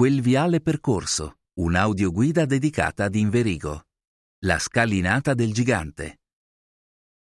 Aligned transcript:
Quel 0.00 0.22
viale 0.22 0.62
percorso, 0.62 1.40
un'audioguida 1.58 2.46
dedicata 2.46 3.04
ad 3.04 3.14
Inverigo. 3.16 3.82
La 4.46 4.58
scalinata 4.58 5.34
del 5.34 5.52
gigante. 5.52 6.20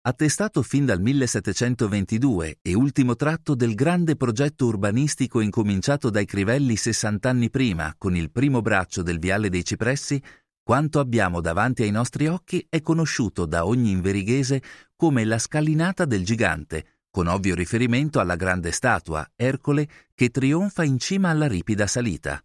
Attestato 0.06 0.62
fin 0.62 0.86
dal 0.86 0.98
1722 0.98 2.60
e 2.62 2.72
ultimo 2.72 3.14
tratto 3.14 3.54
del 3.54 3.74
grande 3.74 4.16
progetto 4.16 4.64
urbanistico 4.64 5.40
incominciato 5.40 6.08
dai 6.08 6.24
Crivelli 6.24 6.74
60 6.74 7.28
anni 7.28 7.50
prima 7.50 7.94
con 7.98 8.16
il 8.16 8.30
primo 8.30 8.62
braccio 8.62 9.02
del 9.02 9.18
Viale 9.18 9.50
dei 9.50 9.66
Cipressi, 9.66 10.18
quanto 10.62 10.98
abbiamo 10.98 11.42
davanti 11.42 11.82
ai 11.82 11.90
nostri 11.90 12.26
occhi 12.26 12.66
è 12.70 12.80
conosciuto 12.80 13.44
da 13.44 13.66
ogni 13.66 13.90
inverighese 13.90 14.62
come 14.96 15.26
la 15.26 15.38
scalinata 15.38 16.06
del 16.06 16.24
gigante, 16.24 17.00
con 17.10 17.26
ovvio 17.26 17.54
riferimento 17.54 18.18
alla 18.18 18.36
grande 18.36 18.72
statua, 18.72 19.30
Ercole, 19.36 19.86
che 20.14 20.30
trionfa 20.30 20.84
in 20.84 20.98
cima 20.98 21.28
alla 21.28 21.46
ripida 21.46 21.86
salita. 21.86 22.42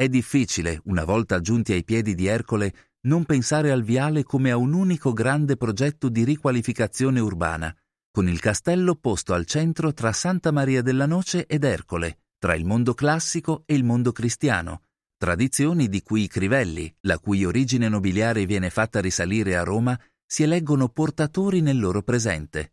È 0.00 0.08
difficile, 0.08 0.80
una 0.84 1.04
volta 1.04 1.42
giunti 1.42 1.74
ai 1.74 1.84
piedi 1.84 2.14
di 2.14 2.24
Ercole, 2.24 2.72
non 3.00 3.26
pensare 3.26 3.70
al 3.70 3.82
viale 3.82 4.22
come 4.22 4.50
a 4.50 4.56
un 4.56 4.72
unico 4.72 5.12
grande 5.12 5.58
progetto 5.58 6.08
di 6.08 6.24
riqualificazione 6.24 7.20
urbana, 7.20 7.76
con 8.10 8.26
il 8.26 8.40
castello 8.40 8.94
posto 8.94 9.34
al 9.34 9.44
centro 9.44 9.92
tra 9.92 10.10
Santa 10.14 10.52
Maria 10.52 10.80
della 10.80 11.04
Noce 11.04 11.44
ed 11.44 11.64
Ercole, 11.64 12.20
tra 12.38 12.54
il 12.54 12.64
mondo 12.64 12.94
classico 12.94 13.64
e 13.66 13.74
il 13.74 13.84
mondo 13.84 14.10
cristiano, 14.10 14.84
tradizioni 15.18 15.86
di 15.86 16.00
cui 16.00 16.22
i 16.22 16.28
Crivelli, 16.28 16.90
la 17.00 17.18
cui 17.18 17.44
origine 17.44 17.90
nobiliare 17.90 18.46
viene 18.46 18.70
fatta 18.70 19.00
risalire 19.00 19.54
a 19.58 19.64
Roma, 19.64 20.00
si 20.24 20.42
eleggono 20.42 20.88
portatori 20.88 21.60
nel 21.60 21.78
loro 21.78 22.00
presente. 22.00 22.72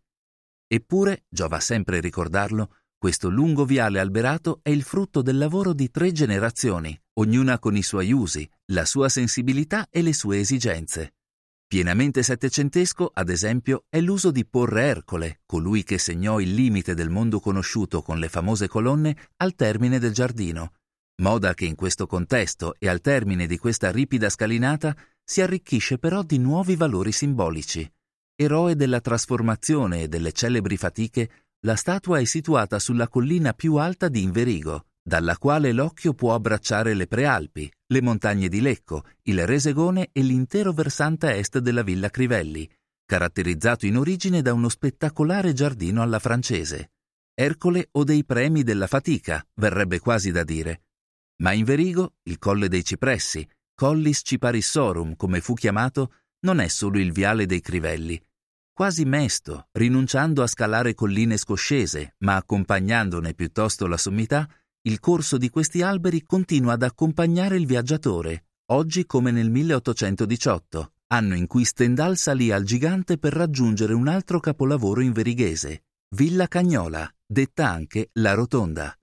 Eppure, 0.65 1.25
giova 1.27 1.59
sempre 1.59 1.99
ricordarlo, 1.99 2.77
questo 2.97 3.27
lungo 3.27 3.65
viale 3.65 3.99
alberato 3.99 4.61
è 4.63 4.69
il 4.69 4.83
frutto 4.83 5.21
del 5.21 5.37
lavoro 5.37 5.73
di 5.73 5.91
tre 5.91 6.13
generazioni, 6.13 6.97
ognuna 7.19 7.59
con 7.59 7.75
i 7.75 7.83
suoi 7.83 8.11
usi, 8.11 8.49
la 8.71 8.85
sua 8.85 9.09
sensibilità 9.09 9.87
e 9.89 10.01
le 10.01 10.13
sue 10.13 10.39
esigenze. 10.39 11.13
Pienamente 11.67 12.23
settecentesco, 12.23 13.11
ad 13.13 13.29
esempio, 13.29 13.85
è 13.89 13.99
l'uso 13.99 14.31
di 14.31 14.45
porre 14.45 14.83
Ercole, 14.83 15.41
colui 15.45 15.83
che 15.83 15.97
segnò 15.97 16.39
il 16.39 16.53
limite 16.53 16.93
del 16.93 17.09
mondo 17.09 17.39
conosciuto 17.39 18.01
con 18.01 18.19
le 18.19 18.29
famose 18.29 18.67
colonne, 18.67 19.17
al 19.37 19.55
termine 19.55 19.99
del 19.99 20.13
giardino, 20.13 20.73
moda 21.21 21.53
che 21.53 21.65
in 21.65 21.75
questo 21.75 22.07
contesto 22.07 22.75
e 22.79 22.87
al 22.87 23.01
termine 23.01 23.47
di 23.47 23.57
questa 23.57 23.91
ripida 23.91 24.29
scalinata 24.29 24.95
si 25.23 25.41
arricchisce 25.41 25.97
però 25.97 26.23
di 26.23 26.37
nuovi 26.37 26.75
valori 26.75 27.11
simbolici. 27.11 27.91
Eroe 28.35 28.75
della 28.75 29.01
trasformazione 29.01 30.03
e 30.03 30.07
delle 30.07 30.31
celebri 30.31 30.77
fatiche, 30.77 31.29
la 31.61 31.75
statua 31.75 32.19
è 32.19 32.23
situata 32.23 32.77
sulla 32.79 33.07
collina 33.09 33.51
più 33.51 33.75
alta 33.75 34.07
di 34.07 34.21
Inverigo, 34.21 34.86
dalla 35.07 35.37
quale 35.37 35.71
l'occhio 35.71 36.13
può 36.13 36.33
abbracciare 36.33 36.93
le 36.93 37.07
Prealpi, 37.07 37.71
le 37.93 38.01
montagne 38.01 38.49
di 38.49 38.59
Lecco, 38.59 39.05
il 39.23 39.47
Resegone 39.47 40.09
e 40.11 40.21
l'intero 40.21 40.73
versante 40.73 41.33
est 41.33 41.59
della 41.59 41.81
Villa 41.81 42.09
Crivelli, 42.09 42.69
caratterizzato 43.05 43.85
in 43.85 43.95
origine 43.95 44.41
da 44.41 44.51
uno 44.51 44.67
spettacolare 44.67 45.53
giardino 45.53 46.01
alla 46.01 46.19
francese. 46.19 46.91
Ercole 47.33 47.87
o 47.93 48.03
dei 48.03 48.25
premi 48.25 48.63
della 48.63 48.85
fatica, 48.85 49.41
verrebbe 49.53 49.99
quasi 49.99 50.29
da 50.31 50.43
dire. 50.43 50.81
Ma 51.37 51.53
Inverigo, 51.53 52.15
il 52.23 52.37
Colle 52.37 52.67
dei 52.67 52.83
Cipressi, 52.83 53.47
Collis 53.75 54.19
Ciparissorum, 54.25 55.15
come 55.15 55.39
fu 55.39 55.53
chiamato, 55.53 56.15
non 56.41 56.59
è 56.59 56.67
solo 56.67 56.99
il 56.99 57.13
viale 57.13 57.45
dei 57.45 57.61
Crivelli, 57.61 58.21
quasi 58.73 59.05
mesto, 59.05 59.69
rinunciando 59.71 60.43
a 60.43 60.47
scalare 60.47 60.93
colline 60.93 61.37
scoscese, 61.37 62.15
ma 62.19 62.35
accompagnandone 62.35 63.33
piuttosto 63.33 63.87
la 63.87 63.97
sommità, 63.97 64.47
il 64.87 65.01
corso 65.01 65.37
di 65.37 65.49
questi 65.49 65.81
alberi 65.81 66.25
continua 66.25 66.73
ad 66.73 66.81
accompagnare 66.81 67.57
il 67.57 67.65
viaggiatore, 67.65 68.45
oggi 68.67 69.05
come 69.05 69.31
nel 69.31 69.49
1818, 69.49 70.93
anno 71.07 71.35
in 71.35 71.45
cui 71.45 71.65
Stendhal 71.65 72.15
salì 72.15 72.51
al 72.51 72.63
gigante 72.63 73.17
per 73.17 73.33
raggiungere 73.33 73.93
un 73.93 74.07
altro 74.07 74.39
capolavoro 74.39 75.01
in 75.01 75.11
verighese, 75.11 75.83
Villa 76.15 76.47
Cagnola, 76.47 77.13
detta 77.25 77.69
anche 77.69 78.11
La 78.13 78.33
Rotonda. 78.33 78.96